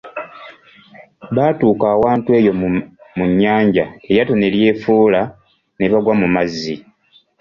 [1.35, 2.51] Baatuuka awantu eyo
[3.17, 5.21] mu nnyanja eryato ne lyefuula
[5.77, 6.75] ne bagwa mu mazzi.